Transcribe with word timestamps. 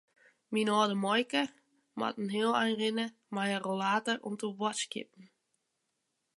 Myn 0.53 0.67
âlde 0.79 0.95
muoike 1.03 1.43
moat 1.97 2.15
in 2.21 2.29
heel 2.35 2.53
ein 2.61 2.75
rinne 2.81 3.05
mei 3.33 3.47
har 3.53 3.63
rollator 3.67 4.17
om 4.27 4.33
te 4.37 4.47
boadskipjen. 4.59 5.27